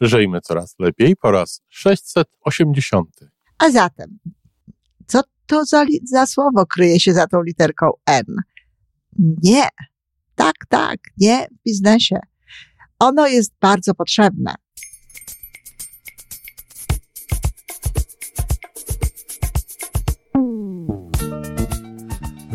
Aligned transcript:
Żyjmy 0.00 0.40
coraz 0.40 0.74
lepiej 0.78 1.16
po 1.16 1.30
raz 1.30 1.62
680. 1.68 3.08
A 3.58 3.70
zatem, 3.70 4.18
co 5.06 5.20
to 5.46 5.64
za, 5.64 5.84
za 6.04 6.26
słowo 6.26 6.66
kryje 6.66 7.00
się 7.00 7.12
za 7.12 7.26
tą 7.26 7.42
literką 7.42 7.90
N? 8.06 8.24
Nie. 9.42 9.68
Tak, 10.34 10.54
tak, 10.68 10.98
nie 11.18 11.46
w 11.50 11.64
biznesie. 11.64 12.20
Ono 12.98 13.26
jest 13.26 13.52
bardzo 13.60 13.94
potrzebne. 13.94 14.54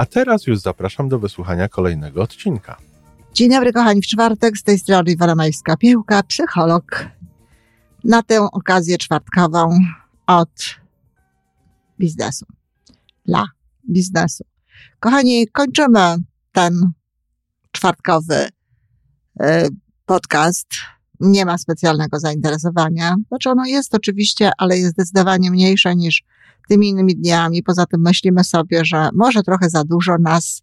A 0.00 0.06
teraz 0.06 0.46
już 0.46 0.58
zapraszam 0.58 1.08
do 1.08 1.18
wysłuchania 1.18 1.68
kolejnego 1.68 2.22
odcinka. 2.22 2.76
Dzień 3.34 3.50
dobry, 3.50 3.72
kochani, 3.72 4.02
w 4.02 4.06
czwartek 4.06 4.58
z 4.58 4.62
tej 4.62 4.78
strony 4.78 5.10
Iwona 5.12 5.34
Majewska-Piełka, 5.34 6.22
psycholog. 6.22 7.08
Na 8.04 8.22
tę 8.22 8.40
okazję 8.52 8.98
czwartkową 8.98 9.78
od 10.26 10.76
biznesu. 11.98 12.46
Dla 13.26 13.44
biznesu. 13.90 14.44
Kochani, 15.00 15.48
kończymy 15.48 16.16
ten 16.52 16.92
czwartkowy 17.72 18.34
y, 18.44 18.48
podcast. 20.06 20.68
Nie 21.20 21.44
ma 21.44 21.58
specjalnego 21.58 22.18
zainteresowania. 22.20 23.16
Znaczy 23.28 23.50
ono 23.50 23.66
jest 23.66 23.94
oczywiście, 23.94 24.50
ale 24.58 24.78
jest 24.78 24.92
zdecydowanie 24.92 25.50
mniejsze 25.50 25.96
niż 25.96 26.22
tymi 26.68 26.88
innymi 26.88 27.16
dniami. 27.16 27.62
Poza 27.62 27.86
tym 27.86 28.00
myślimy 28.00 28.44
sobie, 28.44 28.84
że 28.84 29.08
może 29.14 29.42
trochę 29.42 29.70
za 29.70 29.84
dużo 29.84 30.18
nas 30.18 30.62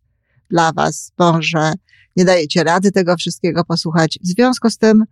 dla 0.50 0.72
Was, 0.72 1.12
może 1.20 1.74
nie 2.16 2.26
dajecie 2.26 2.64
rady 2.64 2.92
tego 2.92 3.16
wszystkiego 3.16 3.64
posłuchać. 3.64 4.20
W 4.24 4.28
związku 4.28 4.70
z 4.70 4.78
tym, 4.78 5.04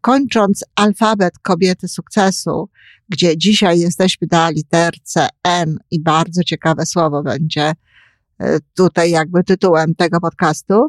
kończąc 0.00 0.64
alfabet 0.74 1.38
kobiety 1.38 1.88
sukcesu, 1.88 2.68
gdzie 3.08 3.38
dzisiaj 3.38 3.80
jesteśmy 3.80 4.26
na 4.30 4.50
literce 4.50 5.28
N 5.44 5.78
i 5.90 6.00
bardzo 6.00 6.42
ciekawe 6.42 6.86
słowo 6.86 7.22
będzie 7.22 7.72
e, 8.38 8.58
tutaj 8.74 9.10
jakby 9.10 9.44
tytułem 9.44 9.94
tego 9.94 10.20
podcastu, 10.20 10.88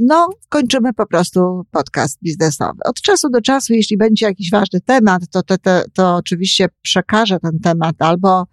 no, 0.00 0.28
kończymy 0.48 0.92
po 0.92 1.06
prostu 1.06 1.66
podcast 1.70 2.18
biznesowy. 2.22 2.78
Od 2.84 3.00
czasu 3.00 3.30
do 3.30 3.40
czasu, 3.40 3.72
jeśli 3.72 3.96
będzie 3.96 4.26
jakiś 4.26 4.50
ważny 4.50 4.80
temat, 4.80 5.22
to, 5.30 5.42
to, 5.42 5.58
to, 5.58 5.82
to 5.94 6.16
oczywiście 6.16 6.68
przekażę 6.82 7.38
ten 7.40 7.58
temat 7.60 7.96
albo 7.98 8.46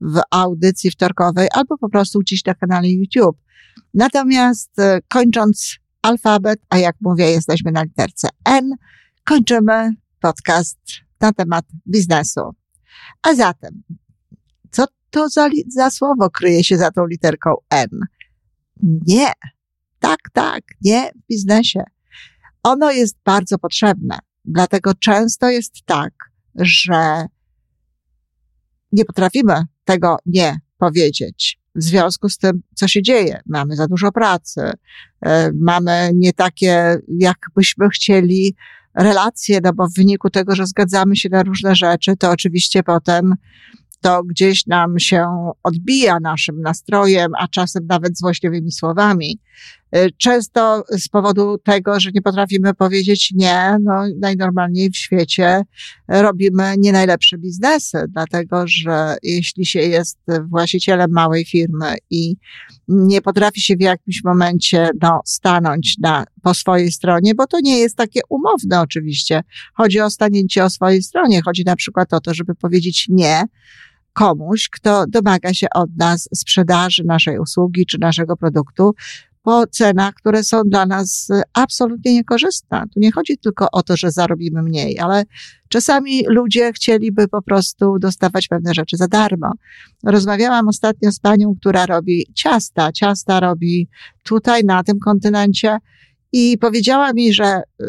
w 0.00 0.20
audycji 0.30 0.90
wtorkowej, 0.90 1.48
albo 1.52 1.78
po 1.78 1.88
prostu 1.88 2.18
gdzieś 2.18 2.44
na 2.44 2.54
kanale 2.54 2.88
YouTube. 2.88 3.38
Natomiast 3.94 4.78
e, 4.78 5.00
kończąc 5.08 5.76
alfabet, 6.02 6.60
a 6.70 6.78
jak 6.78 6.96
mówię, 7.00 7.30
jesteśmy 7.30 7.72
na 7.72 7.82
literce 7.82 8.28
N, 8.44 8.70
kończymy 9.24 9.90
podcast 10.20 10.78
na 11.20 11.32
temat 11.32 11.64
biznesu. 11.86 12.40
A 13.22 13.34
zatem, 13.34 13.82
co 14.70 14.84
to 15.10 15.28
za, 15.28 15.48
za 15.68 15.90
słowo 15.90 16.30
kryje 16.30 16.64
się 16.64 16.78
za 16.78 16.90
tą 16.90 17.06
literką 17.06 17.54
N? 17.70 17.88
Nie. 19.06 19.32
Tak, 20.00 20.18
tak, 20.32 20.62
nie 20.80 21.10
w 21.14 21.26
biznesie. 21.28 21.82
Ono 22.62 22.90
jest 22.90 23.16
bardzo 23.24 23.58
potrzebne. 23.58 24.18
Dlatego 24.44 24.94
często 24.94 25.50
jest 25.50 25.74
tak, 25.84 26.12
że 26.54 27.26
nie 28.92 29.04
potrafimy 29.04 29.54
tego 29.84 30.16
nie 30.26 30.60
powiedzieć. 30.78 31.60
W 31.74 31.82
związku 31.82 32.28
z 32.28 32.38
tym, 32.38 32.62
co 32.74 32.88
się 32.88 33.02
dzieje? 33.02 33.40
Mamy 33.46 33.76
za 33.76 33.86
dużo 33.86 34.12
pracy, 34.12 34.72
e, 35.26 35.50
mamy 35.60 36.10
nie 36.14 36.32
takie, 36.32 36.96
jakbyśmy 37.18 37.88
chcieli, 37.88 38.54
relacje, 38.94 39.60
no 39.64 39.72
bo 39.72 39.86
w 39.88 39.94
wyniku 39.94 40.30
tego, 40.30 40.54
że 40.54 40.66
zgadzamy 40.66 41.16
się 41.16 41.28
na 41.28 41.42
różne 41.42 41.74
rzeczy, 41.74 42.16
to 42.16 42.30
oczywiście 42.30 42.82
potem 42.82 43.34
to 44.00 44.24
gdzieś 44.24 44.66
nam 44.66 44.98
się 44.98 45.26
odbija 45.62 46.18
naszym 46.22 46.60
nastrojem, 46.60 47.32
a 47.38 47.48
czasem 47.48 47.86
nawet 47.86 48.18
złośliwymi 48.18 48.72
słowami. 48.72 49.40
Y, 49.96 50.10
często 50.16 50.84
z 50.90 51.08
powodu 51.08 51.58
tego, 51.58 52.00
że 52.00 52.10
nie 52.14 52.22
potrafimy 52.22 52.74
powiedzieć 52.74 53.32
nie, 53.34 53.76
no 53.82 54.04
najnormalniej 54.20 54.90
w 54.90 54.96
świecie 54.96 55.62
robimy 56.08 56.74
nie 56.78 56.92
najlepsze 56.92 57.38
biznesy, 57.38 58.04
dlatego 58.08 58.64
że 58.66 59.16
jeśli 59.22 59.66
się 59.66 59.80
jest 59.80 60.18
właścicielem 60.50 61.10
małej 61.10 61.44
firmy 61.44 61.96
i 62.10 62.36
nie 62.88 63.22
potrafi 63.22 63.60
się 63.60 63.76
w 63.76 63.80
jakimś 63.80 64.24
momencie 64.24 64.90
no, 65.02 65.20
stanąć 65.24 65.98
na, 65.98 66.24
po 66.42 66.54
swojej 66.54 66.92
stronie, 66.92 67.34
bo 67.34 67.46
to 67.46 67.60
nie 67.60 67.78
jest 67.78 67.96
takie 67.96 68.20
umowne 68.28 68.80
oczywiście. 68.80 69.42
Chodzi 69.74 70.00
o 70.00 70.10
stanięcie 70.10 70.64
o 70.64 70.70
swojej 70.70 71.02
stronie. 71.02 71.42
Chodzi 71.42 71.64
na 71.64 71.76
przykład 71.76 72.12
o 72.12 72.20
to, 72.20 72.34
żeby 72.34 72.54
powiedzieć 72.54 73.06
nie, 73.08 73.44
komuś, 74.18 74.68
kto 74.68 75.04
domaga 75.08 75.54
się 75.54 75.66
od 75.74 75.96
nas 75.96 76.28
sprzedaży 76.34 77.04
naszej 77.04 77.38
usługi 77.38 77.86
czy 77.86 77.98
naszego 77.98 78.36
produktu 78.36 78.94
po 79.48 79.66
cenach, 79.66 80.14
które 80.14 80.44
są 80.44 80.62
dla 80.62 80.86
nas 80.86 81.28
absolutnie 81.52 82.14
niekorzystne. 82.14 82.84
Tu 82.94 83.00
nie 83.00 83.12
chodzi 83.12 83.38
tylko 83.38 83.70
o 83.72 83.82
to, 83.82 83.96
że 83.96 84.10
zarobimy 84.10 84.62
mniej, 84.62 84.98
ale 84.98 85.24
czasami 85.68 86.24
ludzie 86.26 86.72
chcieliby 86.72 87.28
po 87.28 87.42
prostu 87.42 87.98
dostawać 87.98 88.48
pewne 88.48 88.74
rzeczy 88.74 88.96
za 88.96 89.08
darmo. 89.08 89.52
Rozmawiałam 90.04 90.68
ostatnio 90.68 91.12
z 91.12 91.18
panią, 91.18 91.54
która 91.60 91.86
robi 91.86 92.26
ciasta. 92.34 92.92
Ciasta 92.92 93.40
robi 93.40 93.88
tutaj, 94.22 94.64
na 94.64 94.82
tym 94.82 94.98
kontynencie 94.98 95.78
i 96.32 96.58
powiedziała 96.58 97.12
mi, 97.12 97.32
że 97.32 97.62
y, 97.82 97.86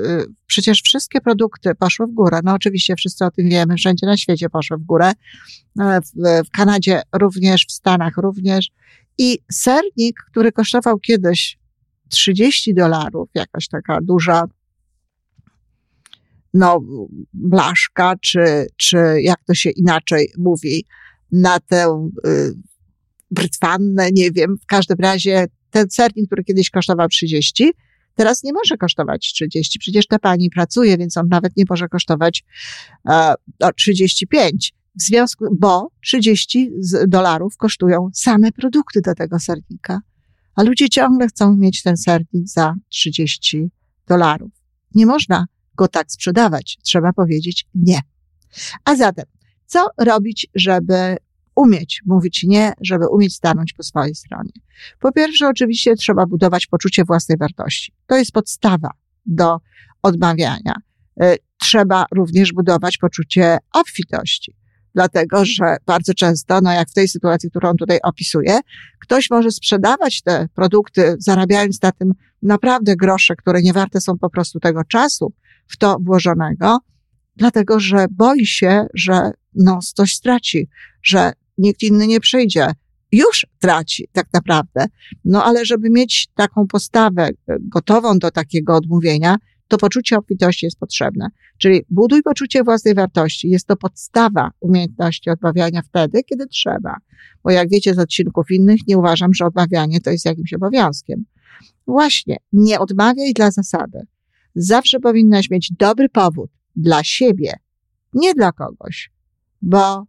przecież 0.48 0.82
wszystkie 0.82 1.22
produkty 1.22 1.76
poszły 1.76 2.08
w 2.08 2.12
górę. 2.12 2.40
No 2.44 2.54
oczywiście 2.54 2.96
wszyscy 2.96 3.26
o 3.26 3.32
tym 3.32 3.50
wiemy, 3.50 3.76
wszędzie 3.76 4.08
na 4.08 4.18
świecie 4.18 4.50
poszły 4.50 4.78
w 4.78 4.84
górę. 4.84 5.12
E, 5.80 6.02
w, 6.02 6.46
w 6.48 6.52
Kanadzie 6.52 7.02
również, 7.14 7.66
w 7.66 7.72
Stanach 7.72 8.18
również. 8.18 8.72
I 9.20 9.40
sernik, 9.52 10.20
który 10.32 10.52
kosztował 10.52 11.00
kiedyś 11.00 11.60
30 12.10 12.74
dolarów, 12.74 13.30
jakaś 13.36 13.68
taka 13.68 14.00
duża 14.02 14.44
no, 16.54 16.82
blaszka, 17.34 18.14
czy, 18.22 18.68
czy 18.78 18.98
jak 19.22 19.44
to 19.48 19.54
się 19.54 19.70
inaczej 19.70 20.32
mówi, 20.38 20.86
na 21.32 21.60
tę 21.60 22.10
y, 22.28 22.54
brytwannę, 23.32 24.10
nie 24.12 24.32
wiem, 24.32 24.58
w 24.64 24.66
każdym 24.66 24.98
razie 25.00 25.46
ten 25.70 25.90
sernik, 25.90 26.26
który 26.26 26.44
kiedyś 26.44 26.70
kosztował 26.70 27.08
30, 27.08 27.74
Teraz 28.20 28.44
nie 28.44 28.54
może 28.54 28.78
kosztować 28.78 29.34
30. 29.34 29.80
Przecież 29.80 30.08
ta 30.08 30.20
pani 30.20 30.50
pracuje, 30.50 30.98
więc 30.98 31.18
on 31.18 31.28
nawet 31.30 31.58
nie 31.58 31.64
może 31.70 31.88
kosztować 31.88 32.44
e, 33.10 33.34
35. 33.76 34.74
W 34.96 35.02
związku, 35.02 35.46
bo 35.60 35.92
30 36.04 36.72
dolarów 37.08 37.58
kosztują 37.58 38.10
same 38.14 38.52
produkty 38.52 39.02
do 39.02 39.16
tego 39.16 39.40
sernika. 39.40 40.00
A 40.56 40.64
ludzie 40.64 40.90
ciągle 40.90 41.28
chcą 41.28 41.58
mieć 41.58 41.84
ten 41.84 41.98
sernik 41.98 42.48
za 42.48 42.76
30 42.90 43.70
dolarów. 44.08 44.52
Nie 44.96 45.06
można 45.06 45.46
go 45.76 45.88
tak 45.88 46.12
sprzedawać. 46.12 46.78
Trzeba 46.84 47.14
powiedzieć 47.14 47.68
nie. 47.76 48.00
A 48.86 48.96
zatem, 48.96 49.26
co 49.66 49.88
robić, 49.98 50.48
żeby 50.56 51.18
umieć 51.56 52.02
mówić 52.06 52.44
nie, 52.44 52.74
żeby 52.82 53.08
umieć 53.08 53.36
stanąć 53.36 53.74
po 53.74 53.84
swojej 53.84 54.16
stronie. 54.16 54.52
Po 55.00 55.12
pierwsze, 55.12 55.48
oczywiście 55.48 55.96
trzeba 55.96 56.26
budować 56.26 56.68
poczucie 56.68 57.04
własnej 57.04 57.38
wartości. 57.38 57.94
To 58.08 58.18
jest 58.18 58.32
podstawa 58.32 58.90
do 59.26 59.58
odmawiania. 60.02 60.76
E, 61.22 61.36
trzeba 61.58 62.06
również 62.12 62.54
budować 62.54 62.98
poczucie 62.98 63.58
obfitości. 63.74 64.56
Dlatego, 64.96 65.46
że 65.46 65.78
bardzo 65.86 66.14
często, 66.14 66.62
no 66.62 66.72
jak 66.72 66.90
w 66.90 66.94
tej 66.94 67.08
sytuacji, 67.08 67.50
którą 67.50 67.74
tutaj 67.76 68.00
opisuję, 68.04 68.60
ktoś 69.00 69.30
może 69.30 69.52
sprzedawać 69.52 70.22
te 70.22 70.48
produkty, 70.56 71.16
zarabiając 71.20 71.82
na 71.82 71.92
tym 71.92 72.14
naprawdę 72.42 72.96
grosze, 72.96 73.36
które 73.36 73.62
nie 73.62 73.74
warte 73.74 74.02
są 74.02 74.18
po 74.18 74.30
prostu 74.30 74.60
tego 74.60 74.84
czasu 74.84 75.34
w 75.68 75.78
to 75.78 75.98
włożonego, 76.02 76.80
dlatego 77.36 77.80
że 77.80 78.06
boi 78.12 78.46
się, 78.46 78.86
że 78.94 79.32
no, 79.56 79.80
coś 79.96 80.16
straci, 80.16 80.68
że 81.04 81.34
nikt 81.58 81.84
inny 81.84 82.08
nie 82.08 82.20
przyjdzie. 82.20 82.68
Już 83.12 83.46
traci 83.60 84.08
tak 84.12 84.28
naprawdę. 84.34 84.86
No 85.26 85.46
ale 85.46 85.66
żeby 85.66 85.90
mieć 85.90 86.28
taką 86.36 86.68
postawę 86.68 87.28
e, 87.28 87.58
gotową 87.60 88.20
do 88.20 88.32
takiego 88.32 88.76
odmówienia, 88.76 89.36
to 89.70 89.78
poczucie 89.78 90.18
obfitości 90.18 90.66
jest 90.66 90.80
potrzebne. 90.80 91.28
Czyli 91.58 91.82
buduj 91.90 92.24
poczucie 92.24 92.64
własnej 92.64 92.94
wartości. 92.96 93.50
Jest 93.50 93.68
to 93.68 93.76
podstawa 93.76 94.52
umiejętności 94.60 95.30
odmawiania 95.30 95.82
wtedy, 95.82 96.24
kiedy 96.24 96.48
trzeba. 96.48 96.96
Bo 97.44 97.52
jak 97.52 97.70
wiecie 97.70 97.94
z 97.94 98.00
odcinków 98.00 98.52
innych, 98.52 98.88
nie 98.88 98.98
uważam, 98.98 99.34
że 99.34 99.46
odmawianie 99.46 100.02
to 100.02 100.12
jest 100.12 100.26
jakimś 100.26 100.54
obowiązkiem. 100.54 101.26
Właśnie, 101.88 102.38
nie 102.54 102.80
odmawiaj 102.80 103.34
dla 103.34 103.52
zasady. 103.52 104.00
Zawsze 104.56 105.00
powinnaś 105.00 105.50
mieć 105.50 105.72
dobry 105.80 106.10
powód 106.10 106.52
dla 106.76 107.04
siebie, 107.04 107.54
nie 108.14 108.34
dla 108.34 108.52
kogoś, 108.52 109.12
bo 109.62 110.04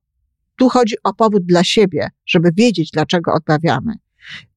tu 0.57 0.69
chodzi 0.69 0.95
o 1.05 1.15
powód 1.15 1.47
dla 1.47 1.65
siebie, 1.65 2.09
żeby 2.27 2.51
wiedzieć, 2.57 2.91
dlaczego 2.91 3.33
odmawiamy. 3.33 3.93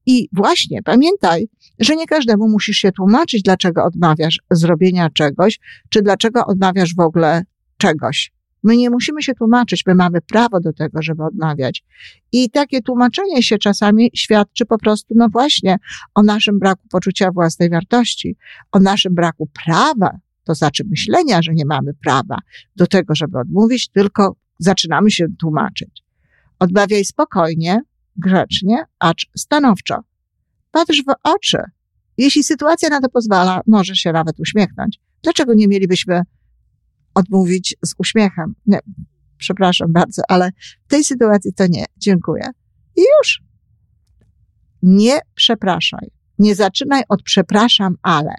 I 0.06 0.30
właśnie 0.34 0.84
pamiętaj, 0.84 1.48
że 1.80 1.96
nie 1.96 2.08
każdemu 2.08 2.50
musisz 2.50 2.78
się 2.78 2.92
tłumaczyć, 2.92 3.42
dlaczego 3.42 3.84
odmawiasz 3.84 4.40
zrobienia 4.52 5.10
czegoś, 5.10 5.60
czy 5.90 6.02
dlaczego 6.02 6.46
odmawiasz 6.46 6.96
w 6.96 7.00
ogóle 7.00 7.44
czegoś. 7.78 8.34
My 8.64 8.78
nie 8.78 8.90
musimy 8.90 9.22
się 9.22 9.34
tłumaczyć, 9.34 9.84
my 9.88 9.96
mamy 9.96 10.22
prawo 10.22 10.60
do 10.60 10.74
tego, 10.74 11.02
żeby 11.02 11.24
odmawiać. 11.24 11.84
I 12.32 12.50
takie 12.50 12.82
tłumaczenie 12.82 13.44
się 13.44 13.58
czasami 13.58 14.12
świadczy 14.16 14.66
po 14.66 14.78
prostu, 14.78 15.14
no 15.18 15.30
właśnie, 15.30 15.78
o 16.16 16.24
naszym 16.24 16.60
braku 16.60 16.88
poczucia 16.92 17.32
własnej 17.32 17.70
wartości, 17.70 18.36
o 18.72 18.80
naszym 18.80 19.16
braku 19.16 19.50
prawa, 19.66 20.18
to 20.44 20.56
znaczy 20.56 20.84
myślenia, 20.90 21.42
że 21.42 21.54
nie 21.54 21.66
mamy 21.66 21.94
prawa 21.94 22.38
do 22.76 22.88
tego, 22.88 23.16
żeby 23.16 23.40
odmówić, 23.40 23.90
tylko 23.90 24.36
zaczynamy 24.60 25.12
się 25.12 25.26
tłumaczyć. 25.40 26.04
Odmawiaj 26.60 27.06
spokojnie, 27.06 27.82
grzecznie, 28.18 28.84
acz 29.00 29.26
stanowczo. 29.38 29.96
Patrz 30.72 31.04
w 31.04 31.14
oczy. 31.24 31.58
Jeśli 32.18 32.44
sytuacja 32.44 32.90
na 32.90 33.02
to 33.02 33.10
pozwala, 33.10 33.62
możesz 33.68 33.98
się 33.98 34.12
nawet 34.12 34.40
uśmiechnąć. 34.40 35.00
Dlaczego 35.24 35.54
nie 35.54 35.68
mielibyśmy 35.68 36.22
odmówić 37.14 37.76
z 37.86 37.94
uśmiechem? 37.98 38.56
Nie, 38.66 38.80
przepraszam 39.38 39.94
bardzo, 39.94 40.22
ale 40.28 40.50
w 40.86 40.88
tej 40.88 41.04
sytuacji 41.04 41.54
to 41.54 41.68
nie. 41.68 41.86
Dziękuję. 41.98 42.44
I 42.96 43.02
już. 43.02 43.42
Nie 44.82 45.20
przepraszaj. 45.36 46.08
Nie 46.40 46.56
zaczynaj 46.56 47.04
od 47.10 47.24
przepraszam, 47.24 47.96
ale. 48.02 48.34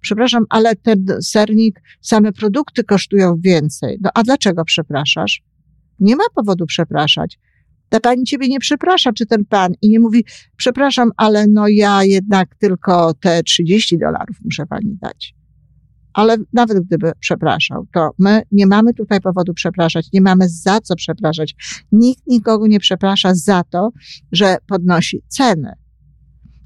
Przepraszam, 0.00 0.44
ale 0.48 0.76
ten 0.76 1.06
sernik, 1.22 1.82
same 2.00 2.32
produkty 2.32 2.84
kosztują 2.84 3.36
więcej. 3.40 3.98
No 4.00 4.10
a 4.14 4.22
dlaczego 4.22 4.64
przepraszasz? 4.64 5.42
Nie 6.00 6.16
ma 6.16 6.24
powodu 6.34 6.66
przepraszać 6.66 7.38
ta 7.94 8.00
pani 8.00 8.24
ciebie 8.24 8.48
nie 8.48 8.58
przeprasza, 8.58 9.12
czy 9.12 9.26
ten 9.26 9.44
pan, 9.44 9.72
i 9.82 9.88
nie 9.88 10.00
mówi, 10.00 10.24
przepraszam, 10.56 11.10
ale 11.16 11.46
no 11.46 11.68
ja 11.68 12.04
jednak 12.04 12.54
tylko 12.58 13.14
te 13.14 13.42
30 13.42 13.98
dolarów 13.98 14.36
muszę 14.44 14.66
pani 14.66 14.96
dać. 15.02 15.34
Ale 16.12 16.36
nawet 16.52 16.86
gdyby 16.86 17.12
przepraszał, 17.20 17.86
to 17.92 18.10
my 18.18 18.42
nie 18.52 18.66
mamy 18.66 18.94
tutaj 18.94 19.20
powodu 19.20 19.54
przepraszać, 19.54 20.08
nie 20.12 20.20
mamy 20.20 20.48
za 20.48 20.80
co 20.80 20.94
przepraszać. 20.96 21.54
Nikt 21.92 22.26
nikogo 22.26 22.66
nie 22.66 22.80
przeprasza 22.80 23.34
za 23.34 23.62
to, 23.70 23.90
że 24.32 24.56
podnosi 24.66 25.22
ceny. 25.28 25.72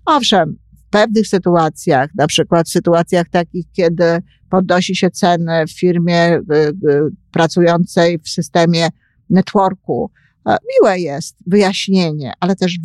Owszem, 0.07 0.57
w 0.87 0.91
pewnych 0.91 1.27
sytuacjach, 1.27 2.11
na 2.15 2.27
przykład 2.27 2.67
w 2.67 2.71
sytuacjach 2.71 3.29
takich, 3.29 3.65
kiedy 3.73 4.19
podnosi 4.51 4.97
się 4.97 5.11
ceny 5.11 5.67
w 5.67 5.79
firmie 5.79 6.37
y, 6.37 6.41
y, 6.41 6.73
pracującej 7.33 8.19
w 8.19 8.29
systemie 8.29 8.89
networku, 9.31 10.11
Miłe 10.49 10.99
jest 10.99 11.37
wyjaśnienie, 11.47 12.33
ale 12.41 12.57
też 12.57 12.79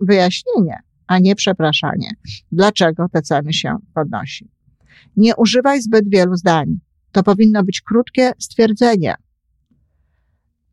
wyjaśnienie, 0.00 0.78
a 1.06 1.18
nie 1.18 1.34
przepraszanie, 1.34 2.10
dlaczego 2.52 3.06
te 3.12 3.22
ceny 3.22 3.52
się 3.52 3.76
podnosi. 3.94 4.50
Nie 5.16 5.36
używaj 5.36 5.82
zbyt 5.82 6.10
wielu 6.10 6.36
zdań. 6.36 6.78
To 7.12 7.22
powinno 7.22 7.64
być 7.64 7.80
krótkie 7.80 8.32
stwierdzenie. 8.38 9.14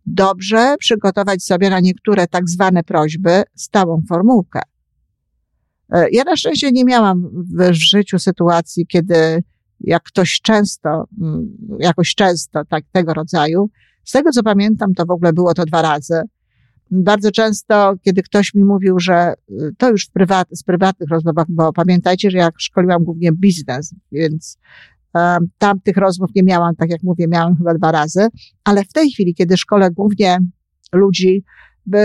Dobrze 0.05 0.75
przygotować 0.79 1.43
sobie 1.43 1.69
na 1.69 1.79
niektóre 1.79 2.27
tak 2.27 2.49
zwane 2.49 2.83
prośby 2.83 3.43
stałą 3.55 4.01
formułkę. 4.09 4.61
E, 5.89 6.09
ja 6.11 6.23
na 6.23 6.35
szczęście 6.35 6.71
nie 6.71 6.85
miałam 6.85 7.29
w 7.33 7.73
życiu 7.73 8.19
sytuacji, 8.19 8.87
kiedy 8.87 9.43
jak 9.79 10.03
ktoś 10.03 10.41
często, 10.41 11.07
mm, 11.21 11.57
jakoś 11.79 12.15
często 12.15 12.65
tak 12.65 12.83
tego 12.91 13.13
rodzaju, 13.13 13.69
z 14.03 14.11
tego 14.11 14.31
co 14.31 14.43
pamiętam, 14.43 14.93
to 14.93 15.05
w 15.05 15.11
ogóle 15.11 15.33
było 15.33 15.53
to 15.53 15.65
dwa 15.65 15.81
razy. 15.81 16.21
Bardzo 16.91 17.31
często, 17.31 17.93
kiedy 18.01 18.23
ktoś 18.23 18.53
mi 18.53 18.63
mówił, 18.63 18.99
że 18.99 19.33
y, 19.49 19.71
to 19.77 19.89
już 19.89 20.05
w 20.05 20.11
prywat, 20.11 20.47
z 20.51 20.63
prywatnych 20.63 21.09
rozmowach, 21.09 21.45
bo 21.49 21.73
pamiętajcie, 21.73 22.31
że 22.31 22.37
ja 22.37 22.49
szkoliłam 22.57 23.03
głównie 23.03 23.31
biznes, 23.31 23.95
więc 24.11 24.57
um, 25.13 25.47
tam 25.57 25.79
tych 25.79 25.97
rozmów 25.97 26.29
nie 26.35 26.43
miałam, 26.43 26.75
tak 26.75 26.89
jak 26.89 27.03
mówię, 27.03 27.25
miałam 27.27 27.57
chyba 27.57 27.73
dwa 27.73 27.91
razy, 27.91 28.27
ale 28.63 28.83
w 28.83 28.93
tej 28.93 29.11
chwili, 29.11 29.35
kiedy 29.35 29.57
szkole 29.57 29.91
głównie 29.91 30.37
ludzi, 30.93 31.43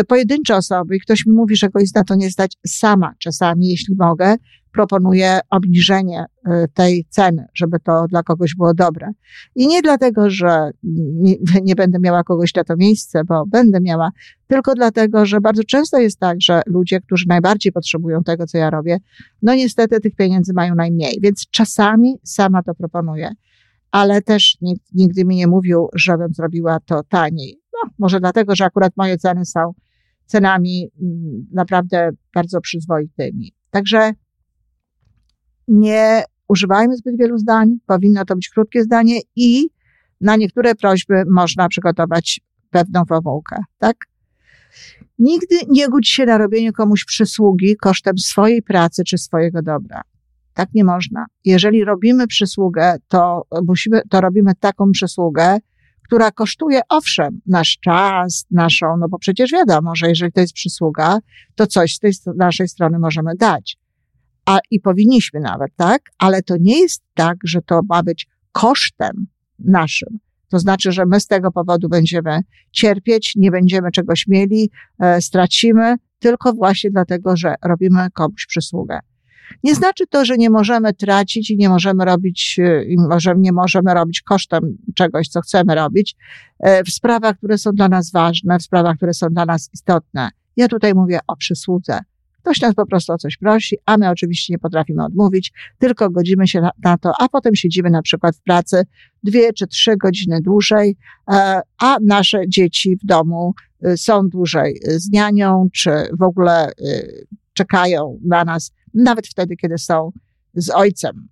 pojedyncze 0.08 0.56
osoby 0.56 0.96
i 0.96 1.00
ktoś 1.00 1.26
mi 1.26 1.32
mówi, 1.32 1.56
że 1.56 1.68
go 1.68 1.80
jest 1.80 1.94
na 1.94 2.04
to 2.04 2.14
nie 2.14 2.30
zdać 2.30 2.56
sama 2.66 3.14
czasami, 3.18 3.68
jeśli 3.68 3.94
mogę, 3.98 4.36
proponuję 4.76 5.40
obniżenie 5.50 6.24
y, 6.24 6.50
tej 6.74 7.06
ceny, 7.10 7.46
żeby 7.54 7.80
to 7.80 8.06
dla 8.08 8.22
kogoś 8.22 8.54
było 8.54 8.74
dobre. 8.74 9.10
I 9.54 9.66
nie 9.66 9.82
dlatego, 9.82 10.30
że 10.30 10.70
nie, 10.82 11.34
nie, 11.64 11.74
będę 11.74 11.98
miała 11.98 12.24
kogoś 12.24 12.54
na 12.54 12.64
to 12.64 12.76
miejsce, 12.76 13.24
bo 13.24 13.46
będę 13.46 13.80
miała, 13.80 14.10
tylko 14.46 14.74
dlatego, 14.74 15.26
że 15.26 15.40
bardzo 15.40 15.64
często 15.64 15.98
jest 15.98 16.18
tak, 16.18 16.36
że 16.40 16.62
ludzie, 16.66 17.00
którzy 17.00 17.24
najbardziej 17.28 17.72
potrzebują 17.72 18.22
tego, 18.22 18.46
co 18.46 18.58
ja 18.58 18.70
robię, 18.70 18.98
no 19.42 19.54
niestety 19.54 20.00
tych 20.00 20.14
pieniędzy 20.14 20.52
mają 20.52 20.74
najmniej, 20.74 21.18
więc 21.22 21.46
czasami 21.50 22.18
sama 22.22 22.62
to 22.62 22.74
proponuję. 22.74 23.32
Ale 23.90 24.22
też 24.22 24.56
nikt 24.60 24.94
nigdy 24.94 25.24
mi 25.24 25.36
nie 25.36 25.46
mówił, 25.46 25.88
żebym 25.94 26.34
zrobiła 26.34 26.78
to 26.80 27.02
taniej. 27.02 27.60
No, 27.84 27.90
może 27.98 28.20
dlatego, 28.20 28.56
że 28.56 28.64
akurat 28.64 28.92
moje 28.96 29.18
ceny 29.18 29.44
są 29.44 29.72
cenami 30.26 30.90
mm, 31.02 31.46
naprawdę 31.52 32.10
bardzo 32.34 32.60
przyzwoitymi. 32.60 33.52
Także 33.70 34.12
nie 35.68 36.22
używajmy 36.48 36.96
zbyt 36.96 37.18
wielu 37.18 37.38
zdań, 37.38 37.78
powinno 37.86 38.24
to 38.24 38.34
być 38.34 38.48
krótkie 38.48 38.82
zdanie 38.82 39.20
i 39.36 39.68
na 40.20 40.36
niektóre 40.36 40.74
prośby 40.74 41.22
można 41.30 41.68
przygotować 41.68 42.40
pewną 42.70 43.04
formułkę, 43.04 43.56
tak? 43.78 43.96
Nigdy 45.18 45.56
nie 45.68 45.88
gódź 45.88 46.08
się 46.08 46.26
na 46.26 46.38
robienie 46.38 46.72
komuś 46.72 47.04
przysługi 47.04 47.76
kosztem 47.76 48.18
swojej 48.18 48.62
pracy 48.62 49.04
czy 49.04 49.18
swojego 49.18 49.62
dobra. 49.62 50.02
Tak 50.54 50.68
nie 50.74 50.84
można. 50.84 51.26
Jeżeli 51.44 51.84
robimy 51.84 52.26
przysługę, 52.26 52.96
to 53.08 53.42
musimy, 53.66 54.02
to 54.10 54.20
robimy 54.20 54.52
taką 54.60 54.92
przysługę, 54.92 55.58
która 56.06 56.30
kosztuje, 56.30 56.80
owszem, 56.88 57.40
nasz 57.46 57.78
czas, 57.80 58.46
naszą, 58.50 58.86
no 58.96 59.08
bo 59.08 59.18
przecież 59.18 59.52
wiadomo, 59.52 59.96
że 59.96 60.08
jeżeli 60.08 60.32
to 60.32 60.40
jest 60.40 60.52
przysługa, 60.52 61.18
to 61.54 61.66
coś 61.66 61.94
z 61.94 61.98
tej 61.98 62.12
naszej 62.36 62.68
strony 62.68 62.98
możemy 62.98 63.34
dać 63.36 63.76
a 64.46 64.58
i 64.70 64.80
powinniśmy 64.80 65.40
nawet, 65.40 65.76
tak? 65.76 66.02
Ale 66.18 66.42
to 66.42 66.54
nie 66.60 66.80
jest 66.80 67.02
tak, 67.14 67.36
że 67.44 67.62
to 67.62 67.80
ma 67.88 68.02
być 68.02 68.26
kosztem 68.52 69.26
naszym. 69.58 70.18
To 70.48 70.58
znaczy, 70.58 70.92
że 70.92 71.06
my 71.06 71.20
z 71.20 71.26
tego 71.26 71.52
powodu 71.52 71.88
będziemy 71.88 72.40
cierpieć, 72.72 73.32
nie 73.36 73.50
będziemy 73.50 73.90
czegoś 73.90 74.26
mieli, 74.28 74.70
e, 74.98 75.20
stracimy, 75.20 75.94
tylko 76.18 76.52
właśnie 76.52 76.90
dlatego, 76.90 77.36
że 77.36 77.54
robimy 77.64 78.08
komuś 78.14 78.46
przysługę. 78.46 78.98
Nie 79.64 79.74
znaczy 79.74 80.06
to, 80.06 80.24
że 80.24 80.36
nie 80.36 80.50
możemy 80.50 80.92
tracić 80.92 81.50
i 81.50 81.56
nie 81.56 81.68
możemy 81.68 82.04
robić, 82.04 82.56
e, 82.58 82.84
i 82.84 82.96
może, 82.98 83.34
nie 83.38 83.52
możemy 83.52 83.94
robić 83.94 84.22
kosztem 84.22 84.76
czegoś, 84.94 85.28
co 85.28 85.40
chcemy 85.40 85.74
robić, 85.74 86.16
e, 86.60 86.84
w 86.84 86.90
sprawach, 86.90 87.36
które 87.36 87.58
są 87.58 87.70
dla 87.70 87.88
nas 87.88 88.12
ważne, 88.12 88.58
w 88.58 88.62
sprawach, 88.62 88.96
które 88.96 89.14
są 89.14 89.26
dla 89.28 89.46
nas 89.46 89.70
istotne. 89.74 90.30
Ja 90.56 90.68
tutaj 90.68 90.94
mówię 90.94 91.18
o 91.26 91.36
przysłudze. 91.36 91.98
Ktoś 92.40 92.60
nas 92.60 92.74
po 92.74 92.86
prostu 92.86 93.12
o 93.12 93.18
coś 93.18 93.36
prosi, 93.36 93.76
a 93.86 93.96
my 93.96 94.10
oczywiście 94.10 94.52
nie 94.52 94.58
potrafimy 94.58 95.04
odmówić, 95.04 95.52
tylko 95.78 96.10
godzimy 96.10 96.48
się 96.48 96.68
na, 96.84 96.98
to, 96.98 97.12
a 97.18 97.28
potem 97.28 97.54
siedzimy 97.54 97.90
na 97.90 98.02
przykład 98.02 98.36
w 98.36 98.42
pracy 98.42 98.82
dwie 99.22 99.52
czy 99.52 99.66
trzy 99.66 99.96
godziny 99.96 100.40
dłużej, 100.40 100.96
e, 101.32 101.60
a 101.78 101.96
nasze 102.02 102.48
dzieci 102.48 102.96
w 102.96 103.06
domu 103.06 103.54
są 103.96 104.28
dłużej 104.28 104.80
z 104.84 105.10
nianią, 105.12 105.68
czy 105.72 105.90
w 106.18 106.22
ogóle 106.22 106.72
czekają 107.56 108.18
na 108.24 108.44
nas, 108.44 108.72
nawet 108.96 109.26
wtedy, 109.26 109.56
kiedy 109.56 109.78
są 109.78 110.12
z 110.54 110.70
ojcem. 110.70 111.28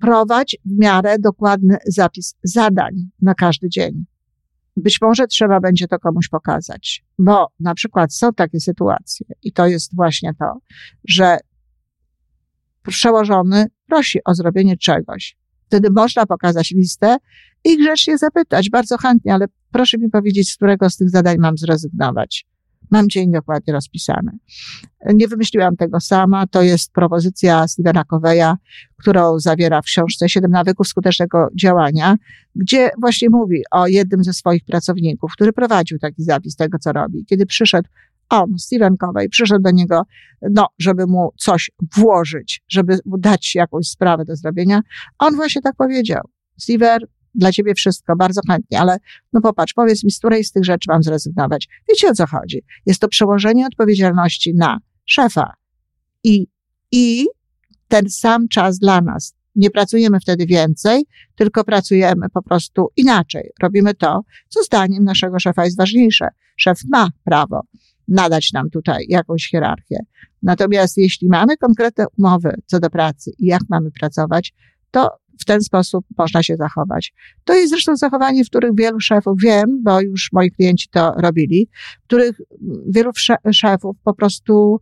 Prowadź 0.00 0.56
w 0.64 0.78
miarę 0.78 1.18
dokładny 1.18 1.76
zapis 1.86 2.34
zadań 2.42 2.94
na 3.22 3.34
każdy 3.34 3.68
dzień. 3.68 4.04
Być 4.76 5.00
może 5.00 5.26
trzeba 5.26 5.60
będzie 5.60 5.88
to 5.88 5.98
komuś 5.98 6.28
pokazać, 6.28 7.04
bo 7.18 7.46
na 7.60 7.74
przykład 7.74 8.14
są 8.14 8.32
takie 8.32 8.60
sytuacje 8.60 9.26
i 9.42 9.52
to 9.52 9.66
jest 9.66 9.96
właśnie 9.96 10.34
to, 10.38 10.58
że 11.08 11.38
przełożony 12.82 13.66
prosi 13.86 14.18
o 14.24 14.34
zrobienie 14.34 14.76
czegoś. 14.76 15.36
Wtedy 15.66 15.90
można 15.90 16.26
pokazać 16.26 16.70
listę 16.70 17.16
i 17.64 17.78
grzecznie 17.78 18.18
zapytać, 18.18 18.70
bardzo 18.70 18.98
chętnie, 18.98 19.34
ale 19.34 19.46
proszę 19.72 19.98
mi 19.98 20.08
powiedzieć, 20.08 20.50
z 20.50 20.56
którego 20.56 20.90
z 20.90 20.96
tych 20.96 21.10
zadań 21.10 21.38
mam 21.38 21.58
zrezygnować. 21.58 22.46
Mam 22.90 23.08
dzień 23.08 23.32
dokładnie 23.32 23.72
rozpisany. 23.72 24.32
Nie 25.14 25.28
wymyśliłam 25.28 25.76
tego 25.76 26.00
sama. 26.00 26.46
To 26.46 26.62
jest 26.62 26.92
propozycja 26.92 27.68
Stevena 27.68 28.04
Coveya, 28.04 28.54
którą 28.96 29.38
zawiera 29.38 29.82
w 29.82 29.84
książce 29.84 30.28
Siedem 30.28 30.50
nawyków 30.50 30.88
skutecznego 30.88 31.48
działania, 31.60 32.16
gdzie 32.54 32.90
właśnie 33.00 33.30
mówi 33.30 33.62
o 33.70 33.86
jednym 33.86 34.24
ze 34.24 34.32
swoich 34.32 34.64
pracowników, 34.64 35.32
który 35.32 35.52
prowadził 35.52 35.98
taki 35.98 36.22
zapis 36.22 36.56
tego, 36.56 36.78
co 36.78 36.92
robi. 36.92 37.24
Kiedy 37.24 37.46
przyszedł 37.46 37.88
on, 38.30 38.58
Steven 38.58 38.96
Covey, 38.96 39.28
przyszedł 39.28 39.62
do 39.62 39.70
niego, 39.70 40.02
no, 40.50 40.66
żeby 40.78 41.06
mu 41.06 41.30
coś 41.38 41.70
włożyć, 41.96 42.62
żeby 42.68 42.98
mu 43.04 43.18
dać 43.18 43.54
jakąś 43.54 43.88
sprawę 43.88 44.24
do 44.24 44.36
zrobienia. 44.36 44.80
On 45.18 45.36
właśnie 45.36 45.62
tak 45.62 45.76
powiedział. 45.76 46.22
Steven, 46.58 46.98
dla 47.34 47.52
ciebie 47.52 47.74
wszystko, 47.74 48.16
bardzo 48.16 48.40
chętnie, 48.48 48.80
ale 48.80 48.96
no 49.32 49.40
popatrz, 49.40 49.74
powiedz 49.74 50.04
mi, 50.04 50.10
z 50.10 50.18
której 50.18 50.44
z 50.44 50.52
tych 50.52 50.64
rzeczy 50.64 50.86
mam 50.88 51.02
zrezygnować. 51.02 51.68
Wiecie 51.88 52.08
o 52.08 52.14
co 52.14 52.26
chodzi? 52.26 52.62
Jest 52.86 53.00
to 53.00 53.08
przełożenie 53.08 53.66
odpowiedzialności 53.66 54.54
na 54.54 54.78
szefa 55.04 55.54
i, 56.24 56.46
i 56.92 57.26
ten 57.88 58.10
sam 58.10 58.48
czas 58.48 58.78
dla 58.78 59.00
nas. 59.00 59.34
Nie 59.54 59.70
pracujemy 59.70 60.20
wtedy 60.20 60.46
więcej, 60.46 61.04
tylko 61.34 61.64
pracujemy 61.64 62.26
po 62.34 62.42
prostu 62.42 62.88
inaczej. 62.96 63.50
Robimy 63.62 63.94
to, 63.94 64.20
co 64.48 64.62
zdaniem 64.62 65.04
naszego 65.04 65.38
szefa 65.40 65.64
jest 65.64 65.76
ważniejsze. 65.76 66.28
Szef 66.56 66.78
ma 66.90 67.08
prawo 67.24 67.62
nadać 68.08 68.52
nam 68.52 68.70
tutaj 68.70 69.04
jakąś 69.08 69.48
hierarchię. 69.50 69.98
Natomiast 70.42 70.96
jeśli 70.96 71.28
mamy 71.28 71.56
konkretne 71.56 72.04
umowy 72.18 72.54
co 72.66 72.80
do 72.80 72.90
pracy 72.90 73.30
i 73.38 73.46
jak 73.46 73.62
mamy 73.68 73.90
pracować, 73.90 74.52
to 74.90 75.10
w 75.42 75.44
ten 75.44 75.60
sposób 75.60 76.04
można 76.18 76.42
się 76.42 76.56
zachować. 76.56 77.12
To 77.44 77.54
jest 77.54 77.70
zresztą 77.70 77.96
zachowanie, 77.96 78.44
w 78.44 78.48
których 78.48 78.70
wielu 78.74 79.00
szefów, 79.00 79.40
wiem, 79.42 79.82
bo 79.82 80.00
już 80.00 80.28
moi 80.32 80.50
klienci 80.50 80.88
to 80.88 81.14
robili, 81.16 81.68
w 82.02 82.06
których 82.06 82.40
wielu 82.88 83.10
szefów 83.52 83.96
po 84.04 84.14
prostu 84.14 84.80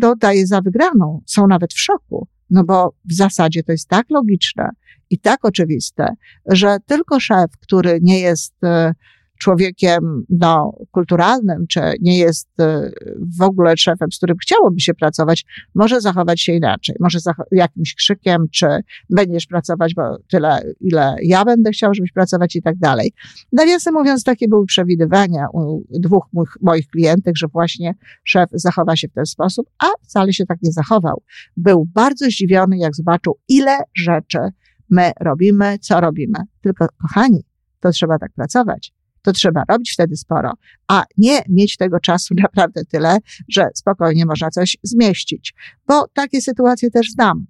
no, 0.00 0.16
daje 0.16 0.46
za 0.46 0.60
wygraną. 0.60 1.22
Są 1.26 1.46
nawet 1.46 1.72
w 1.72 1.80
szoku. 1.80 2.28
No 2.50 2.64
bo 2.64 2.94
w 3.04 3.14
zasadzie 3.14 3.62
to 3.62 3.72
jest 3.72 3.88
tak 3.88 4.10
logiczne 4.10 4.70
i 5.10 5.18
tak 5.18 5.44
oczywiste, 5.44 6.08
że 6.46 6.76
tylko 6.86 7.20
szef, 7.20 7.50
który 7.60 7.98
nie 8.02 8.20
jest 8.20 8.54
e, 8.64 8.94
człowiekiem 9.38 10.24
no, 10.30 10.72
kulturalnym, 10.90 11.66
czy 11.68 11.80
nie 12.00 12.18
jest 12.18 12.60
e, 12.60 12.90
w 13.38 13.42
ogóle 13.42 13.76
szefem, 13.76 14.12
z 14.12 14.16
którym 14.16 14.36
chciałoby 14.36 14.80
się 14.80 14.94
pracować, 14.94 15.44
może 15.74 16.00
zachować 16.00 16.40
się 16.40 16.52
inaczej. 16.52 16.96
Może 17.00 17.18
jakimś 17.52 17.94
krzykiem, 17.94 18.46
czy 18.52 18.66
będziesz 19.10 19.46
pracować, 19.46 19.94
bo 19.94 20.18
tyle, 20.30 20.62
ile 20.80 21.16
ja 21.22 21.44
będę 21.44 21.70
chciał, 21.70 21.94
żebyś 21.94 22.12
pracować 22.12 22.56
i 22.56 22.62
tak 22.62 22.76
dalej. 22.78 23.12
Nawiasem 23.52 23.94
mówiąc, 23.94 24.24
takie 24.24 24.48
były 24.48 24.66
przewidywania 24.66 25.46
u 25.52 25.82
dwóch 25.90 26.26
moich, 26.32 26.56
moich 26.62 26.88
klientek, 26.88 27.36
że 27.36 27.46
właśnie 27.48 27.94
szef 28.24 28.50
zachowa 28.52 28.96
się 28.96 29.08
w 29.08 29.12
ten 29.12 29.26
sposób, 29.26 29.66
a 29.78 29.86
wcale 30.02 30.32
się 30.32 30.46
tak 30.46 30.58
nie 30.62 30.72
zachował. 30.72 31.22
Był 31.56 31.88
bardzo 31.94 32.26
zdziwiony, 32.26 32.78
jak 32.78 32.96
zobaczył, 32.96 33.38
ile 33.48 33.78
rzeczy 33.96 34.38
my 34.90 35.12
robimy, 35.20 35.78
co 35.78 36.00
robimy. 36.00 36.38
Tylko, 36.62 36.86
kochani, 37.02 37.44
to 37.80 37.90
trzeba 37.90 38.18
tak 38.18 38.32
pracować 38.32 38.93
to 39.24 39.32
trzeba 39.32 39.62
robić 39.68 39.92
wtedy 39.92 40.16
sporo, 40.16 40.52
a 40.88 41.04
nie 41.18 41.42
mieć 41.48 41.76
tego 41.76 42.00
czasu 42.00 42.34
naprawdę 42.42 42.84
tyle, 42.84 43.18
że 43.48 43.68
spokojnie 43.74 44.26
można 44.26 44.50
coś 44.50 44.76
zmieścić. 44.82 45.54
Bo 45.88 46.08
takie 46.08 46.40
sytuacje 46.40 46.90
też 46.90 47.10
znam. 47.10 47.46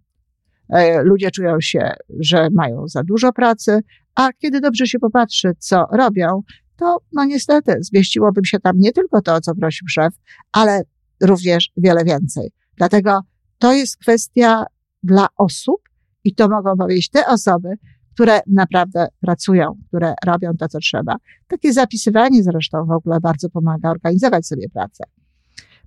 E, 0.68 1.02
ludzie 1.02 1.30
czują 1.30 1.60
się, 1.60 1.92
że 2.20 2.48
mają 2.52 2.88
za 2.88 3.02
dużo 3.02 3.32
pracy, 3.32 3.80
a 4.14 4.32
kiedy 4.32 4.60
dobrze 4.60 4.86
się 4.86 4.98
popatrzy, 4.98 5.52
co 5.58 5.86
robią, 5.92 6.42
to 6.76 6.98
no 7.12 7.24
niestety 7.24 7.76
zmieściłoby 7.80 8.40
się 8.44 8.60
tam 8.60 8.78
nie 8.78 8.92
tylko 8.92 9.22
to, 9.22 9.34
o 9.34 9.40
co 9.40 9.54
prosił 9.54 9.88
szef, 9.88 10.14
ale 10.52 10.82
również 11.20 11.70
wiele 11.76 12.04
więcej. 12.04 12.50
Dlatego 12.76 13.20
to 13.58 13.72
jest 13.72 13.96
kwestia 13.96 14.64
dla 15.02 15.26
osób 15.36 15.80
i 16.24 16.34
to 16.34 16.48
mogą 16.48 16.76
powiedzieć 16.76 17.10
te 17.10 17.26
osoby, 17.26 17.68
które 18.14 18.40
naprawdę 18.46 19.06
pracują, 19.20 19.74
które 19.88 20.14
robią 20.26 20.52
to, 20.58 20.68
co 20.68 20.78
trzeba. 20.78 21.16
Takie 21.48 21.72
zapisywanie 21.72 22.42
zresztą 22.42 22.86
w 22.86 22.90
ogóle 22.90 23.20
bardzo 23.20 23.50
pomaga 23.50 23.90
organizować 23.90 24.46
sobie 24.46 24.68
pracę. 24.68 25.04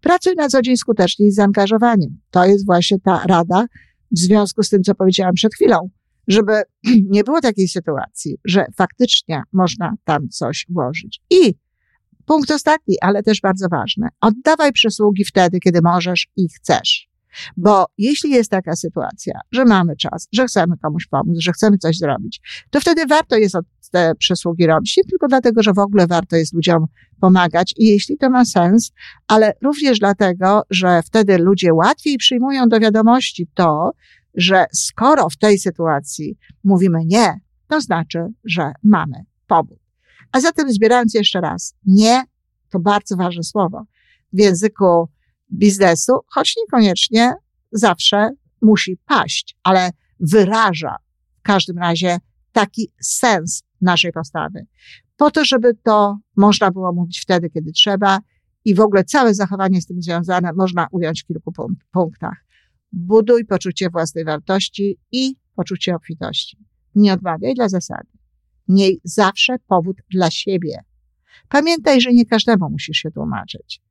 Pracuj 0.01 0.35
na 0.35 0.49
co 0.49 0.61
dzień 0.61 0.77
skutecznie 0.77 1.27
i 1.27 1.31
z 1.31 1.35
zaangażowaniem. 1.35 2.17
To 2.31 2.45
jest 2.45 2.65
właśnie 2.65 2.99
ta 2.99 3.23
rada 3.25 3.65
w 4.11 4.19
związku 4.19 4.63
z 4.63 4.69
tym, 4.69 4.83
co 4.83 4.95
powiedziałam 4.95 5.33
przed 5.33 5.53
chwilą, 5.53 5.89
żeby 6.27 6.61
nie 7.15 7.23
było 7.23 7.41
takiej 7.41 7.67
sytuacji, 7.67 8.37
że 8.45 8.65
faktycznie 8.75 9.41
można 9.53 9.93
tam 10.03 10.29
coś 10.29 10.65
włożyć. 10.69 11.21
I 11.29 11.53
punkt 12.25 12.51
ostatni, 12.51 12.95
ale 13.01 13.23
też 13.23 13.41
bardzo 13.41 13.67
ważny. 13.69 14.07
Oddawaj 14.21 14.71
przysługi 14.71 15.25
wtedy, 15.25 15.59
kiedy 15.59 15.79
możesz 15.83 16.27
i 16.35 16.47
chcesz. 16.49 17.09
Bo 17.57 17.85
jeśli 17.97 18.29
jest 18.29 18.51
taka 18.51 18.75
sytuacja, 18.75 19.39
że 19.51 19.65
mamy 19.65 19.95
czas, 19.95 20.27
że 20.33 20.45
chcemy 20.45 20.77
komuś 20.77 21.07
pomóc, 21.07 21.37
że 21.39 21.51
chcemy 21.51 21.77
coś 21.77 21.97
zrobić, 21.97 22.41
to 22.69 22.79
wtedy 22.79 23.05
warto 23.05 23.35
jest 23.35 23.55
te 23.91 24.15
przysługi 24.15 24.67
robić. 24.67 24.97
Nie 24.97 25.03
tylko 25.03 25.27
dlatego, 25.27 25.63
że 25.63 25.73
w 25.73 25.79
ogóle 25.79 26.07
warto 26.07 26.35
jest 26.35 26.53
ludziom 26.53 26.85
pomagać 27.19 27.73
i 27.77 27.85
jeśli 27.85 28.17
to 28.17 28.29
ma 28.29 28.45
sens, 28.45 28.91
ale 29.27 29.53
również 29.63 29.99
dlatego, 29.99 30.61
że 30.69 31.01
wtedy 31.05 31.37
ludzie 31.37 31.73
łatwiej 31.73 32.17
przyjmują 32.17 32.69
do 32.69 32.79
wiadomości 32.79 33.47
to, 33.53 33.91
że 34.35 34.65
skoro 34.73 35.29
w 35.29 35.37
tej 35.37 35.59
sytuacji 35.59 36.37
mówimy 36.63 36.99
nie, 37.05 37.39
to 37.67 37.81
znaczy, 37.81 38.19
że 38.45 38.71
mamy 38.83 39.25
powód. 39.47 39.79
A 40.31 40.39
zatem 40.39 40.71
zbierając 40.71 41.13
jeszcze 41.13 41.41
raz, 41.41 41.75
nie 41.85 42.23
to 42.69 42.79
bardzo 42.79 43.15
ważne 43.15 43.43
słowo 43.43 43.83
w 44.33 44.39
języku 44.39 45.07
biznesu, 45.53 46.13
choć 46.27 46.55
niekoniecznie 46.57 47.33
zawsze 47.71 48.29
musi 48.61 48.97
paść, 49.05 49.57
ale 49.63 49.89
wyraża 50.19 50.95
w 51.39 51.41
każdym 51.41 51.77
razie 51.77 52.17
taki 52.51 52.91
sens 53.01 53.63
naszej 53.81 54.11
postawy. 54.11 54.65
Po 55.17 55.31
to, 55.31 55.45
żeby 55.45 55.73
to 55.83 56.17
można 56.35 56.71
było 56.71 56.93
mówić 56.93 57.19
wtedy, 57.21 57.49
kiedy 57.49 57.71
trzeba 57.71 58.19
i 58.65 58.75
w 58.75 58.79
ogóle 58.79 59.03
całe 59.03 59.33
zachowanie 59.33 59.81
z 59.81 59.85
tym 59.85 60.01
związane 60.01 60.53
można 60.53 60.87
ująć 60.91 61.23
w 61.23 61.27
kilku 61.27 61.51
punktach. 61.91 62.45
Buduj 62.91 63.45
poczucie 63.45 63.89
własnej 63.89 64.25
wartości 64.25 64.97
i 65.11 65.35
poczucie 65.55 65.95
obfitości. 65.95 66.57
Nie 66.95 67.13
odmawiaj 67.13 67.53
dla 67.53 67.69
zasady. 67.69 68.09
Miej 68.67 69.01
zawsze 69.03 69.55
powód 69.67 69.97
dla 70.11 70.31
siebie. 70.31 70.83
Pamiętaj, 71.49 72.01
że 72.01 72.13
nie 72.13 72.25
każdemu 72.25 72.69
musisz 72.69 72.97
się 72.97 73.11
tłumaczyć 73.11 73.81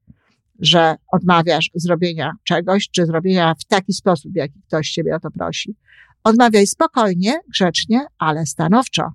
że 0.58 0.96
odmawiasz 1.12 1.70
zrobienia 1.74 2.32
czegoś, 2.44 2.88
czy 2.90 3.06
zrobienia 3.06 3.54
w 3.54 3.64
taki 3.64 3.92
sposób, 3.92 4.32
w 4.32 4.36
jaki 4.36 4.62
ktoś 4.66 4.90
ciebie 4.90 5.16
o 5.16 5.20
to 5.20 5.30
prosi. 5.30 5.76
Odmawiaj 6.24 6.66
spokojnie, 6.66 7.40
grzecznie, 7.48 8.06
ale 8.18 8.46
stanowczo. 8.46 9.12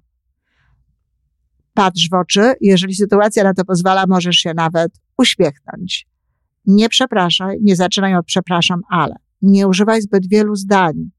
Patrz 1.74 2.10
w 2.10 2.14
oczy, 2.14 2.54
jeżeli 2.62 2.96
sytuacja 2.96 3.44
na 3.44 3.54
to 3.54 3.66
pozwala, 3.66 4.06
możesz 4.08 4.36
się 4.36 4.54
nawet 4.54 4.92
uśmiechnąć. 5.18 6.08
Nie 6.66 6.90
przepraszaj, 6.90 7.58
nie 7.62 7.76
zaczynaj 7.76 8.16
od 8.16 8.26
przepraszam, 8.26 8.82
ale. 8.90 9.16
Nie 9.42 9.68
używaj 9.68 10.02
zbyt 10.02 10.30
wielu 10.30 10.56
zdań. 10.56 11.12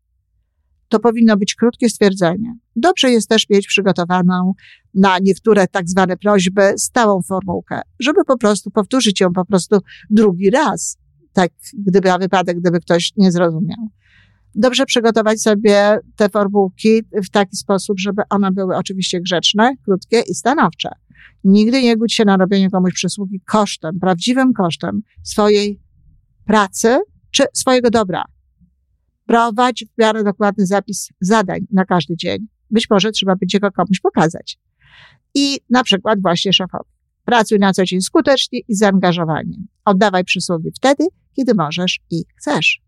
To 0.93 1.01
powinno 1.01 1.37
być 1.37 1.55
krótkie 1.55 1.89
stwierdzenie. 1.89 2.57
Dobrze 2.77 3.11
jest 3.11 3.29
też 3.29 3.49
mieć 3.51 3.67
przygotowaną 3.67 4.53
na 4.95 5.19
niektóre 5.19 5.67
tak 5.67 5.89
zwane 5.89 6.17
prośby 6.17 6.73
stałą 6.77 7.23
formułkę, 7.23 7.81
żeby 8.01 8.25
po 8.25 8.39
prostu 8.39 8.71
powtórzyć 8.71 9.21
ją 9.21 9.33
po 9.33 9.45
prostu 9.45 9.79
drugi 10.11 10.51
raz, 10.51 10.99
tak 11.33 11.51
gdyby 11.87 12.09
na 12.09 12.19
wypadek, 12.19 12.61
gdyby 12.61 12.81
ktoś 12.81 13.13
nie 13.17 13.33
zrozumiał. 13.33 13.79
Dobrze 14.55 14.87
przygotować 14.87 15.43
sobie 15.43 15.99
te 16.17 16.29
formułki 16.29 17.03
w 17.25 17.31
taki 17.31 17.57
sposób, 17.57 18.01
żeby 18.01 18.23
one 18.31 18.51
były 18.51 18.77
oczywiście 18.77 19.21
grzeczne, 19.21 19.75
krótkie 19.85 20.21
i 20.21 20.35
stanowcze. 20.35 20.89
Nigdy 21.45 21.83
nie 21.83 21.97
gódź 21.97 22.15
się 22.15 22.25
na 22.25 22.37
robienie 22.37 22.71
komuś 22.71 22.93
przysługi 22.95 23.41
kosztem, 23.47 23.99
prawdziwym 24.01 24.53
kosztem 24.53 25.03
swojej 25.23 25.81
pracy 26.47 26.99
czy 27.31 27.45
swojego 27.55 27.91
dobra. 27.91 28.25
Prowadź 29.33 29.85
w 29.85 30.01
miarę 30.01 30.25
dokładny 30.25 30.67
zapis 30.67 31.09
zadań 31.21 31.61
na 31.71 31.85
każdy 31.85 32.17
dzień. 32.17 32.47
Być 32.71 32.91
może 32.91 33.11
trzeba 33.11 33.37
będzie 33.37 33.61
go 33.61 33.71
komuś 33.71 34.01
pokazać. 34.01 34.59
I 35.35 35.59
na 35.71 35.85
przykład 35.85 36.23
właśnie 36.23 36.53
szefowi. 36.53 36.91
Pracuj 37.25 37.59
na 37.59 37.73
co 37.73 37.85
dzień 37.85 38.01
skutecznie 38.01 38.61
i 38.69 38.75
z 38.75 38.79
zaangażowaniem. 38.79 39.67
Oddawaj 39.85 40.25
przysługi 40.25 40.71
wtedy, 40.77 41.07
kiedy 41.37 41.55
możesz 41.55 42.01
i 42.11 42.25
chcesz. 42.37 42.81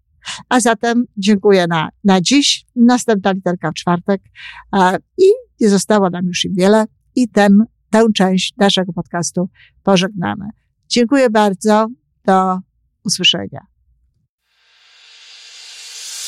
A 0.49 0.61
zatem 0.61 1.05
dziękuję 1.17 1.67
na, 1.67 1.89
na 2.05 2.21
dziś. 2.21 2.65
Następna 2.77 3.33
literka 3.33 3.71
w 3.71 3.75
czwartek. 3.75 4.23
I 5.19 5.25
nie 5.61 5.69
zostało 5.69 6.11
nam 6.11 6.27
już 6.27 6.45
im 6.45 6.55
wiele. 6.55 6.85
I 7.15 7.29
ten, 7.29 7.65
tę 7.91 8.07
część 8.17 8.55
naszego 8.57 8.93
podcastu 8.93 9.49
pożegnamy. 9.83 10.45
Dziękuję 10.89 11.31
bardzo. 11.31 11.87
Do 12.27 12.59
usłyszenia. 13.05 13.74